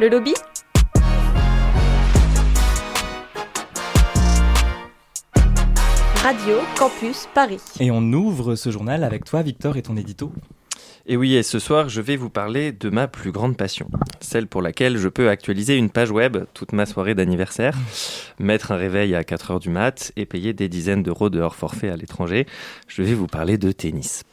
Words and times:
Le 0.00 0.08
lobby 0.08 0.34
Radio 6.16 6.56
Campus 6.76 7.28
Paris. 7.32 7.60
Et 7.78 7.92
on 7.92 8.02
ouvre 8.12 8.56
ce 8.56 8.70
journal 8.70 9.04
avec 9.04 9.24
toi, 9.24 9.42
Victor, 9.42 9.76
et 9.76 9.82
ton 9.82 9.96
édito. 9.96 10.32
Et 11.06 11.16
oui, 11.16 11.36
et 11.36 11.44
ce 11.44 11.60
soir, 11.60 11.88
je 11.88 12.00
vais 12.00 12.16
vous 12.16 12.28
parler 12.28 12.72
de 12.72 12.90
ma 12.90 13.06
plus 13.06 13.30
grande 13.30 13.56
passion, 13.56 13.88
celle 14.20 14.48
pour 14.48 14.62
laquelle 14.62 14.96
je 14.96 15.08
peux 15.08 15.28
actualiser 15.28 15.76
une 15.76 15.90
page 15.90 16.10
web 16.10 16.38
toute 16.54 16.72
ma 16.72 16.86
soirée 16.86 17.14
d'anniversaire, 17.14 17.78
mettre 18.40 18.72
un 18.72 18.76
réveil 18.76 19.14
à 19.14 19.22
4 19.22 19.52
heures 19.52 19.60
du 19.60 19.70
mat 19.70 20.10
et 20.16 20.26
payer 20.26 20.54
des 20.54 20.68
dizaines 20.68 21.04
d'euros 21.04 21.30
de 21.30 21.38
hors 21.38 21.54
forfait 21.54 21.90
à 21.90 21.96
l'étranger. 21.96 22.46
Je 22.88 23.02
vais 23.02 23.14
vous 23.14 23.28
parler 23.28 23.58
de 23.58 23.70
tennis. 23.70 24.24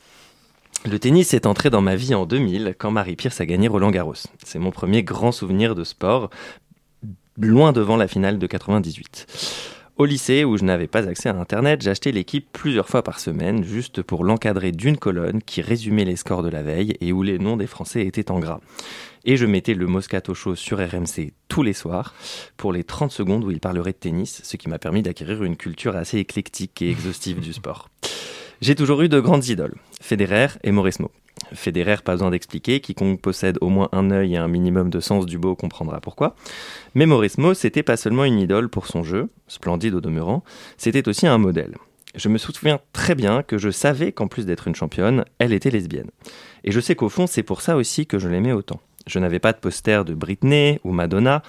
Le 0.83 0.97
tennis 0.97 1.35
est 1.35 1.45
entré 1.45 1.69
dans 1.69 1.81
ma 1.81 1.95
vie 1.95 2.15
en 2.15 2.25
2000 2.25 2.73
quand 2.75 2.89
Marie 2.89 3.15
Pierce 3.15 3.39
a 3.39 3.45
gagné 3.45 3.67
Roland 3.67 3.91
Garros. 3.91 4.15
C'est 4.43 4.57
mon 4.57 4.71
premier 4.71 5.03
grand 5.03 5.31
souvenir 5.31 5.75
de 5.75 5.83
sport, 5.83 6.31
loin 7.37 7.71
devant 7.71 7.97
la 7.97 8.07
finale 8.07 8.39
de 8.39 8.47
98. 8.47 9.27
Au 9.97 10.05
lycée, 10.05 10.43
où 10.43 10.57
je 10.57 10.63
n'avais 10.63 10.87
pas 10.87 11.07
accès 11.07 11.29
à 11.29 11.35
Internet, 11.35 11.83
j'achetais 11.83 12.11
l'équipe 12.11 12.47
plusieurs 12.51 12.89
fois 12.89 13.03
par 13.03 13.19
semaine, 13.19 13.63
juste 13.63 14.01
pour 14.01 14.23
l'encadrer 14.23 14.71
d'une 14.71 14.97
colonne 14.97 15.43
qui 15.43 15.61
résumait 15.61 16.05
les 16.05 16.15
scores 16.15 16.41
de 16.41 16.49
la 16.49 16.63
veille 16.63 16.97
et 16.99 17.11
où 17.11 17.21
les 17.21 17.37
noms 17.37 17.57
des 17.57 17.67
Français 17.67 18.07
étaient 18.07 18.31
en 18.31 18.39
gras. 18.39 18.59
Et 19.23 19.37
je 19.37 19.45
mettais 19.45 19.75
le 19.75 19.85
Moscato 19.85 20.33
Show 20.33 20.55
sur 20.55 20.79
RMC 20.79 21.33
tous 21.47 21.61
les 21.61 21.73
soirs 21.73 22.15
pour 22.57 22.73
les 22.73 22.83
30 22.83 23.11
secondes 23.11 23.43
où 23.43 23.51
il 23.51 23.59
parlerait 23.59 23.91
de 23.91 23.97
tennis, 23.97 24.41
ce 24.43 24.57
qui 24.57 24.67
m'a 24.67 24.79
permis 24.79 25.03
d'acquérir 25.03 25.43
une 25.43 25.57
culture 25.57 25.95
assez 25.95 26.17
éclectique 26.17 26.81
et 26.81 26.89
exhaustive 26.89 27.39
du 27.39 27.53
sport. 27.53 27.89
J'ai 28.61 28.75
toujours 28.75 29.01
eu 29.01 29.09
de 29.09 29.19
grandes 29.19 29.47
idoles, 29.47 29.73
Federer 30.01 30.49
et 30.63 30.71
Mauresmo. 30.71 31.09
Federer, 31.51 31.95
pas 32.05 32.11
besoin 32.11 32.29
d'expliquer, 32.29 32.79
quiconque 32.79 33.19
possède 33.19 33.57
au 33.59 33.69
moins 33.69 33.89
un 33.91 34.11
œil 34.11 34.35
et 34.35 34.37
un 34.37 34.47
minimum 34.47 34.91
de 34.91 34.99
sens 34.99 35.25
du 35.25 35.39
beau 35.39 35.55
comprendra 35.55 35.99
pourquoi. 35.99 36.35
Mais 36.93 37.07
Mauresmo, 37.07 37.55
c'était 37.55 37.81
pas 37.81 37.97
seulement 37.97 38.23
une 38.23 38.37
idole 38.37 38.69
pour 38.69 38.85
son 38.85 39.01
jeu, 39.01 39.31
splendide 39.47 39.95
au 39.95 39.99
demeurant, 39.99 40.43
c'était 40.77 41.09
aussi 41.09 41.25
un 41.25 41.39
modèle. 41.39 41.75
Je 42.13 42.29
me 42.29 42.37
souviens 42.37 42.79
très 42.93 43.15
bien 43.15 43.41
que 43.41 43.57
je 43.57 43.71
savais 43.71 44.11
qu'en 44.11 44.27
plus 44.27 44.45
d'être 44.45 44.67
une 44.67 44.75
championne, 44.75 45.25
elle 45.39 45.53
était 45.53 45.71
lesbienne. 45.71 46.11
Et 46.63 46.71
je 46.71 46.79
sais 46.79 46.93
qu'au 46.93 47.09
fond, 47.09 47.25
c'est 47.25 47.41
pour 47.41 47.61
ça 47.61 47.75
aussi 47.77 48.05
que 48.05 48.19
je 48.19 48.29
l'aimais 48.29 48.51
autant. 48.51 48.79
Je 49.07 49.19
n'avais 49.19 49.39
pas 49.39 49.53
de 49.53 49.57
poster 49.57 50.05
de 50.05 50.13
Britney 50.13 50.79
ou 50.83 50.91
Madonna. 50.91 51.43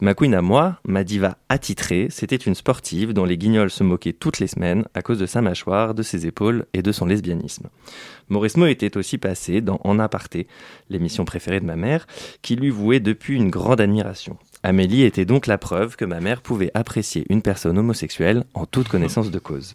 Ma 0.00 0.14
queen 0.14 0.34
à 0.34 0.42
moi, 0.42 0.78
ma 0.86 1.04
diva 1.04 1.36
attitrée, 1.48 2.08
c'était 2.10 2.36
une 2.36 2.54
sportive 2.54 3.12
dont 3.12 3.24
les 3.24 3.38
guignols 3.38 3.70
se 3.70 3.84
moquaient 3.84 4.12
toutes 4.12 4.38
les 4.38 4.46
semaines 4.46 4.84
à 4.94 5.02
cause 5.02 5.18
de 5.18 5.26
sa 5.26 5.42
mâchoire, 5.42 5.94
de 5.94 6.02
ses 6.02 6.26
épaules 6.26 6.66
et 6.74 6.82
de 6.82 6.92
son 6.92 7.06
lesbianisme. 7.06 7.68
Mauresmo 8.28 8.66
était 8.66 8.96
aussi 8.96 9.18
passé 9.18 9.60
dans 9.60 9.80
En 9.84 9.98
aparté, 9.98 10.46
l'émission 10.88 11.24
préférée 11.24 11.60
de 11.60 11.66
ma 11.66 11.76
mère, 11.76 12.06
qui 12.40 12.56
lui 12.56 12.70
vouait 12.70 13.00
depuis 13.00 13.36
une 13.36 13.50
grande 13.50 13.80
admiration. 13.80 14.38
Amélie 14.62 15.02
était 15.02 15.24
donc 15.24 15.46
la 15.46 15.58
preuve 15.58 15.96
que 15.96 16.04
ma 16.04 16.20
mère 16.20 16.40
pouvait 16.40 16.70
apprécier 16.74 17.26
une 17.28 17.42
personne 17.42 17.78
homosexuelle 17.78 18.44
en 18.54 18.64
toute 18.64 18.88
connaissance 18.88 19.30
de 19.30 19.38
cause. 19.38 19.74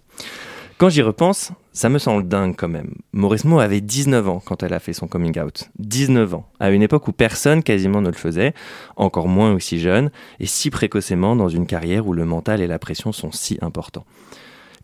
Quand 0.78 0.89
j'y 0.89 1.02
repense, 1.02 1.53
ça 1.73 1.89
me 1.89 1.97
semble 1.97 2.28
dingue 2.28 2.53
quand 2.56 2.67
même. 2.67 2.94
Mauresmo 3.11 3.59
avait 3.59 3.81
19 3.81 4.30
ans 4.30 4.44
quand 4.45 4.61
elle 4.61 4.73
a 4.73 4.80
fait 4.80 4.94
son 4.94 5.08
coming 5.08 5.39
out. 5.39 5.72
19 5.80 6.36
ans, 6.36 6.47
à 6.59 6.69
une 6.69 6.84
époque 6.84 7.08
où 7.08 7.11
personne 7.11 7.64
quasiment 7.64 8.00
ne 8.00 8.09
le 8.09 8.14
faisait, 8.14 8.53
encore 8.95 9.28
moins 9.28 9.53
aussi 9.53 9.80
jeune, 9.80 10.11
et 10.39 10.45
si 10.45 10.69
précocement 10.69 11.36
dans 11.36 11.50
une 11.50 11.66
carrière 11.66 12.06
où 12.06 12.14
le 12.14 12.25
mental 12.25 12.61
et 12.61 12.67
la 12.67 12.78
pression 12.78 13.11
sont 13.11 13.31
si 13.31 13.58
importants. 13.61 14.06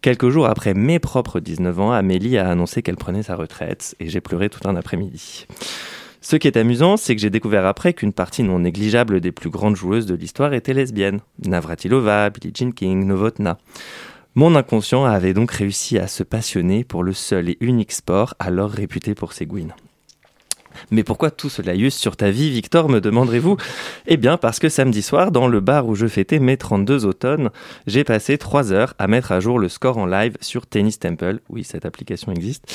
Quelques 0.02 0.30
jours 0.30 0.48
après 0.48 0.74
mes 0.74 0.98
propres 0.98 1.40
19 1.40 1.80
ans, 1.80 1.92
Amélie 1.92 2.40
a 2.40 2.50
annoncé 2.50 2.82
qu'elle 2.82 2.98
prenait 2.98 3.22
sa 3.22 3.36
retraite, 3.36 3.96
et 4.00 4.10
j'ai 4.10 4.20
pleuré 4.20 4.50
tout 4.50 4.68
un 4.68 4.76
après-midi. 4.76 5.46
Ce 6.22 6.38
qui 6.38 6.48
est 6.48 6.58
amusant, 6.58 6.98
c'est 6.98 7.16
que 7.16 7.22
j'ai 7.22 7.30
découvert 7.30 7.68
après 7.68 7.94
qu'une 7.94 8.14
partie 8.14 8.42
non 8.42 8.58
négligeable 8.58 9.22
des 9.22 9.32
plus 9.32 9.52
grandes 9.52 9.76
joueuses 9.76 10.08
de 10.08 10.16
l'histoire 10.16 10.54
était 10.54 10.74
lesbienne. 10.74 11.20
Navratilova, 11.46 12.32
Billie 12.32 12.54
Jean 12.56 12.72
King, 12.72 13.06
Novotna. 13.06 13.60
Mon 14.36 14.56
inconscient 14.56 15.06
avait 15.06 15.36
donc 15.36 15.52
réussi 15.52 16.00
à 16.00 16.08
se 16.08 16.24
passionner 16.24 16.84
pour 16.84 17.04
le 17.04 17.14
seul 17.14 17.50
et 17.50 17.58
unique 17.60 17.92
sport 17.92 18.34
alors 18.40 18.72
réputé 18.72 19.14
pour 19.14 19.32
ses 19.32 19.46
gouines. 19.46 19.74
Mais 20.90 21.04
pourquoi 21.04 21.30
tout 21.30 21.50
ce 21.50 21.62
laïus 21.62 21.94
sur 21.94 22.18
ta 22.18 22.32
vie, 22.32 22.50
Victor, 22.50 22.90
me 22.90 23.00
demanderez-vous? 23.00 23.58
Eh 24.08 24.18
bien, 24.18 24.38
parce 24.38 24.58
que 24.58 24.70
samedi 24.70 25.04
soir, 25.04 25.32
dans 25.32 25.48
le 25.48 25.60
bar 25.60 25.88
où 25.88 25.94
je 25.94 26.08
fêtais 26.08 26.40
mes 26.40 26.58
32 26.58 27.06
automnes, 27.06 27.52
j'ai 27.86 28.04
passé 28.04 28.40
3 28.40 28.72
heures 28.72 28.96
à 28.98 29.08
mettre 29.08 29.32
à 29.32 29.40
jour 29.40 29.60
le 29.60 29.70
score 29.70 30.00
en 30.00 30.08
live 30.08 30.36
sur 30.42 30.66
Tennis 30.66 30.98
Temple. 30.98 31.40
Oui, 31.50 31.64
cette 31.64 31.86
application 31.86 32.32
existe. 32.32 32.66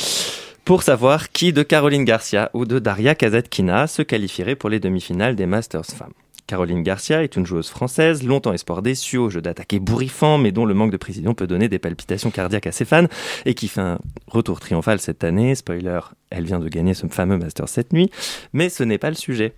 Pour 0.65 0.85
savoir 0.85 1.33
qui 1.33 1.53
de 1.53 1.65
Caroline 1.65 2.05
Garcia 2.05 2.51
ou 2.55 2.67
de 2.67 2.79
Daria 2.79 3.17
Kazatkina 3.17 3.89
se 3.89 4.03
qualifierait 4.03 4.55
pour 4.55 4.71
les 4.71 4.79
demi-finales 4.79 5.35
des 5.35 5.47
Masters 5.47 5.87
Femmes. 5.87 6.13
Caroline 6.49 6.83
Garcia 6.83 7.23
est 7.23 7.37
une 7.37 7.45
joueuse 7.45 7.69
française, 7.69 8.25
longtemps 8.25 8.55
espoir 8.55 8.81
déçu 8.81 9.19
au 9.19 9.29
jeu 9.29 9.43
d'attaquer 9.43 9.79
bourrifant, 9.79 10.39
mais 10.39 10.51
dont 10.51 10.65
le 10.65 10.73
manque 10.73 10.91
de 10.91 10.97
précision 10.97 11.35
peut 11.35 11.47
donner 11.47 11.69
des 11.69 11.79
palpitations 11.79 12.31
cardiaques 12.31 12.67
à 12.67 12.73
ses 12.73 12.87
fans, 12.87 13.07
et 13.45 13.55
qui 13.55 13.69
fait 13.69 13.83
un 13.83 13.99
retour 14.27 14.59
triomphal 14.59 14.99
cette 14.99 15.25
année. 15.25 15.55
Spoiler, 15.55 16.01
elle 16.31 16.45
vient 16.45 16.59
de 16.59 16.69
gagner 16.69 16.95
ce 16.95 17.07
fameux 17.07 17.37
Master 17.37 17.69
cette 17.69 17.93
nuit, 17.93 18.11
mais 18.55 18.71
ce 18.71 18.83
n'est 18.83 18.99
pas 18.99 19.11
le 19.11 19.17
sujet. 19.17 19.53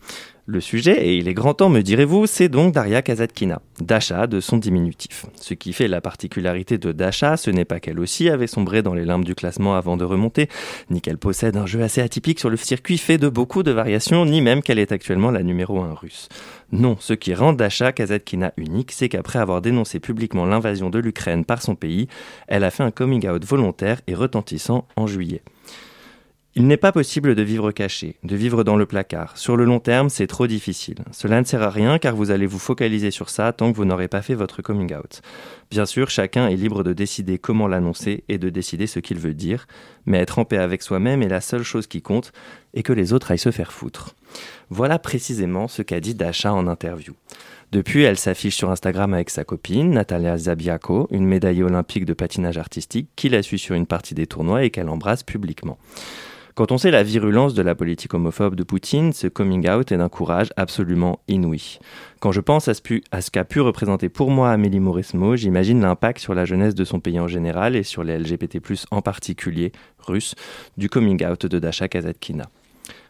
Le 0.52 0.60
sujet, 0.60 1.06
et 1.06 1.16
il 1.16 1.28
est 1.28 1.32
grand 1.32 1.54
temps, 1.54 1.68
me 1.68 1.80
direz-vous, 1.80 2.26
c'est 2.26 2.48
donc 2.48 2.74
Daria 2.74 3.02
Kazatkina, 3.02 3.62
Dasha 3.78 4.26
de 4.26 4.40
son 4.40 4.56
diminutif. 4.56 5.26
Ce 5.36 5.54
qui 5.54 5.72
fait 5.72 5.86
la 5.86 6.00
particularité 6.00 6.76
de 6.76 6.90
Dasha, 6.90 7.36
ce 7.36 7.52
n'est 7.52 7.64
pas 7.64 7.78
qu'elle 7.78 8.00
aussi 8.00 8.28
avait 8.28 8.48
sombré 8.48 8.82
dans 8.82 8.92
les 8.92 9.04
limbes 9.04 9.24
du 9.24 9.36
classement 9.36 9.76
avant 9.76 9.96
de 9.96 10.02
remonter, 10.02 10.48
ni 10.90 11.00
qu'elle 11.00 11.18
possède 11.18 11.56
un 11.56 11.66
jeu 11.66 11.82
assez 11.82 12.00
atypique 12.00 12.40
sur 12.40 12.50
le 12.50 12.56
circuit 12.56 12.98
fait 12.98 13.16
de 13.16 13.28
beaucoup 13.28 13.62
de 13.62 13.70
variations, 13.70 14.26
ni 14.26 14.40
même 14.40 14.60
qu'elle 14.60 14.80
est 14.80 14.90
actuellement 14.90 15.30
la 15.30 15.44
numéro 15.44 15.82
1 15.82 15.94
russe. 15.94 16.28
Non, 16.72 16.96
ce 16.98 17.12
qui 17.12 17.32
rend 17.32 17.52
Dasha 17.52 17.92
Kazatkina 17.92 18.52
unique, 18.56 18.90
c'est 18.90 19.08
qu'après 19.08 19.38
avoir 19.38 19.62
dénoncé 19.62 20.00
publiquement 20.00 20.46
l'invasion 20.46 20.90
de 20.90 20.98
l'Ukraine 20.98 21.44
par 21.44 21.62
son 21.62 21.76
pays, 21.76 22.08
elle 22.48 22.64
a 22.64 22.72
fait 22.72 22.82
un 22.82 22.90
coming 22.90 23.28
out 23.28 23.44
volontaire 23.44 24.00
et 24.08 24.16
retentissant 24.16 24.88
en 24.96 25.06
juillet. 25.06 25.42
Il 26.56 26.66
n'est 26.66 26.76
pas 26.76 26.90
possible 26.90 27.36
de 27.36 27.42
vivre 27.42 27.70
caché, 27.70 28.16
de 28.24 28.34
vivre 28.34 28.64
dans 28.64 28.74
le 28.74 28.84
placard. 28.84 29.38
Sur 29.38 29.56
le 29.56 29.64
long 29.64 29.78
terme, 29.78 30.10
c'est 30.10 30.26
trop 30.26 30.48
difficile. 30.48 30.96
Cela 31.12 31.40
ne 31.40 31.46
sert 31.46 31.62
à 31.62 31.70
rien 31.70 32.00
car 32.00 32.16
vous 32.16 32.32
allez 32.32 32.46
vous 32.46 32.58
focaliser 32.58 33.12
sur 33.12 33.30
ça 33.30 33.52
tant 33.52 33.70
que 33.70 33.76
vous 33.76 33.84
n'aurez 33.84 34.08
pas 34.08 34.20
fait 34.20 34.34
votre 34.34 34.60
coming 34.60 34.92
out. 34.92 35.22
Bien 35.70 35.86
sûr, 35.86 36.10
chacun 36.10 36.48
est 36.48 36.56
libre 36.56 36.82
de 36.82 36.92
décider 36.92 37.38
comment 37.38 37.68
l'annoncer 37.68 38.24
et 38.28 38.38
de 38.38 38.50
décider 38.50 38.88
ce 38.88 38.98
qu'il 38.98 39.20
veut 39.20 39.32
dire, 39.32 39.68
mais 40.06 40.18
être 40.18 40.40
en 40.40 40.44
paix 40.44 40.58
avec 40.58 40.82
soi-même 40.82 41.22
est 41.22 41.28
la 41.28 41.40
seule 41.40 41.62
chose 41.62 41.86
qui 41.86 42.02
compte 42.02 42.32
et 42.74 42.82
que 42.82 42.92
les 42.92 43.12
autres 43.12 43.30
aillent 43.30 43.38
se 43.38 43.52
faire 43.52 43.72
foutre. 43.72 44.16
Voilà 44.68 44.98
précisément 44.98 45.68
ce 45.68 45.82
qu'a 45.82 46.00
dit 46.00 46.14
Dasha 46.14 46.52
en 46.52 46.66
interview. 46.66 47.14
Depuis, 47.72 48.02
elle 48.02 48.18
s'affiche 48.18 48.56
sur 48.56 48.70
Instagram 48.70 49.14
avec 49.14 49.30
sa 49.30 49.44
copine, 49.44 49.90
Natalia 49.90 50.36
Zabiako, 50.36 51.06
une 51.12 51.24
médaillée 51.24 51.62
olympique 51.62 52.04
de 52.04 52.14
patinage 52.14 52.58
artistique, 52.58 53.08
qui 53.14 53.28
la 53.28 53.42
suit 53.42 53.60
sur 53.60 53.76
une 53.76 53.86
partie 53.86 54.14
des 54.14 54.26
tournois 54.26 54.64
et 54.64 54.70
qu'elle 54.70 54.88
embrasse 54.88 55.22
publiquement. 55.22 55.78
Quand 56.56 56.72
on 56.72 56.78
sait 56.78 56.90
la 56.90 57.04
virulence 57.04 57.54
de 57.54 57.62
la 57.62 57.76
politique 57.76 58.12
homophobe 58.12 58.56
de 58.56 58.64
Poutine, 58.64 59.12
ce 59.12 59.28
coming 59.28 59.70
out 59.70 59.92
est 59.92 59.96
d'un 59.96 60.08
courage 60.08 60.50
absolument 60.56 61.20
inouï. 61.28 61.78
Quand 62.18 62.32
je 62.32 62.40
pense 62.40 62.66
à 62.66 62.74
ce, 62.74 63.30
qu'a 63.30 63.44
pu 63.44 63.60
représenter 63.60 64.08
pour 64.08 64.30
moi 64.30 64.50
Amélie 64.50 64.80
Mauresmo, 64.80 65.36
j'imagine 65.36 65.80
l'impact 65.80 66.18
sur 66.18 66.34
la 66.34 66.44
jeunesse 66.44 66.74
de 66.74 66.84
son 66.84 66.98
pays 66.98 67.20
en 67.20 67.28
général 67.28 67.76
et 67.76 67.84
sur 67.84 68.02
les 68.02 68.18
LGBT+, 68.18 68.60
en 68.90 69.00
particulier, 69.00 69.70
russes, 70.00 70.34
du 70.76 70.88
coming 70.88 71.24
out 71.24 71.46
de 71.46 71.58
Dasha 71.60 71.88
Kazatkina. 71.88 72.50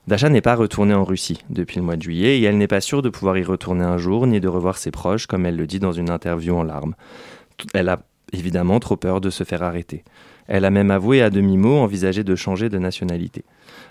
Dasha 0.07 0.29
n'est 0.29 0.41
pas 0.41 0.55
retournée 0.55 0.93
en 0.93 1.03
Russie 1.03 1.43
depuis 1.49 1.77
le 1.77 1.81
mois 1.83 1.95
de 1.95 2.03
juillet 2.03 2.39
et 2.39 2.43
elle 2.43 2.59
n'est 2.59 2.67
pas 2.67 2.81
sûre 2.81 3.01
de 3.01 3.09
pouvoir 3.09 3.37
y 3.39 3.43
retourner 3.43 3.83
un 3.83 3.97
jour 3.97 4.27
ni 4.27 4.39
de 4.39 4.47
revoir 4.47 4.77
ses 4.77 4.91
proches 4.91 5.25
comme 5.25 5.47
elle 5.47 5.55
le 5.55 5.65
dit 5.65 5.79
dans 5.79 5.93
une 5.93 6.11
interview 6.11 6.55
en 6.55 6.63
larmes. 6.63 6.93
Elle 7.73 7.89
a 7.89 8.03
évidemment 8.31 8.79
trop 8.79 8.97
peur 8.97 9.19
de 9.19 9.31
se 9.31 9.43
faire 9.43 9.63
arrêter. 9.63 10.03
Elle 10.47 10.65
a 10.65 10.69
même 10.69 10.91
avoué 10.91 11.23
à 11.23 11.31
demi-mot 11.31 11.77
envisager 11.77 12.23
de 12.23 12.35
changer 12.35 12.69
de 12.69 12.77
nationalité. 12.77 13.45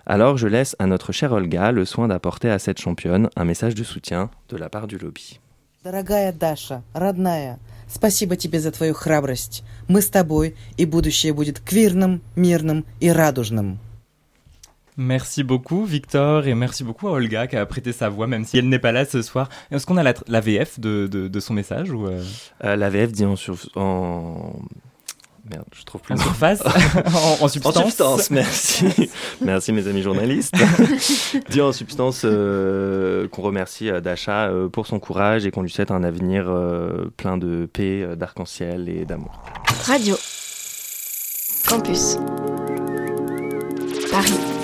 Alors 0.06 0.37
je 0.37 0.47
laisse 0.47 0.76
à 0.78 0.87
notre 0.87 1.10
chère 1.10 1.32
Olga 1.32 1.72
le 1.72 1.84
soin 1.84 2.06
d'apporter 2.06 2.48
à 2.48 2.60
cette 2.60 2.81
championne 2.81 3.28
un 3.34 3.44
message 3.44 3.75
de 3.75 3.82
soutien 3.82 4.30
de 4.51 4.56
la 4.56 4.68
part 4.68 4.86
du 4.86 4.98
lobby. 4.98 5.41
Дорогая 5.83 6.33
Даша, 6.33 6.83
родная, 6.95 7.59
спасибо 7.89 8.36
тебе 8.36 8.59
за 8.59 8.71
твою 8.71 8.95
храбрость. 8.95 9.65
Мы 9.86 10.01
с 10.01 10.09
тобой, 10.09 10.54
и 10.78 10.86
будущее 10.86 11.34
будет 11.34 11.60
квирным, 11.60 12.22
мирным 12.36 12.86
и 13.01 13.10
радужным. 13.10 13.78
Merci 15.01 15.43
beaucoup 15.43 15.85
Victor 15.85 16.46
et 16.46 16.53
merci 16.55 16.84
beaucoup 16.84 17.07
à 17.07 17.11
Olga 17.11 17.47
qui 17.47 17.55
a 17.55 17.66
prêté 17.66 17.93
sa 17.93 18.09
voix 18.09 18.28
même 18.28 18.43
si 18.43 18.57
elle 18.57 18.67
n'est 18.67 18.79
pas 18.79 18.91
là 18.91 19.05
ce 19.05 19.22
soir. 19.22 19.47
Est-ce 19.72 19.85
qu'on 19.85 19.96
a 19.96 20.03
la, 20.03 20.13
la 20.28 20.41
VF 20.41 20.78
de, 20.78 21.07
de, 21.07 21.29
de, 21.29 21.40
son 21.40 21.53
message 21.53 21.90
ou 21.91 22.05
euh... 22.05 22.22
Euh, 22.66 22.75
La 22.75 22.90
VF 22.90 23.13
dit 23.13 23.23
en, 23.23 23.37
sur, 23.37 23.55
en 23.75 24.59
Merde, 25.49 25.63
je 25.73 25.85
trouve 25.85 26.01
plus. 26.01 26.16
En 26.16 26.17
surface? 26.17 26.61
En, 27.05 27.46
en, 27.46 27.47
substance? 27.47 27.78
En 27.78 27.84
substance, 27.84 28.29
merci. 28.29 29.09
merci 29.41 29.72
mes 29.72 29.87
amis 29.87 30.01
journalistes. 30.01 30.53
Dit 31.49 31.61
en 31.61 31.72
substance 31.72 32.23
euh, 32.25 33.28
qu'on 33.29 33.41
remercie 33.41 33.90
euh, 33.90 34.02
Dasha 34.02 34.49
euh, 34.49 34.67
pour 34.67 34.85
son 34.85 34.99
courage 34.99 35.45
et 35.45 35.52
qu'on 35.52 35.61
lui 35.61 35.72
souhaite 35.72 35.91
un 35.91 36.03
avenir 36.03 36.45
euh, 36.49 37.09
plein 37.16 37.37
de 37.37 37.67
paix, 37.72 38.02
euh, 38.03 38.16
d'arc-en-ciel 38.16 38.90
et 38.90 39.05
d'amour. 39.05 39.41
Radio. 39.85 40.17
Campus. 41.67 42.17
Paris. 44.11 44.59